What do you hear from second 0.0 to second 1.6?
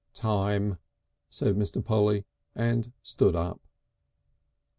"Time!" said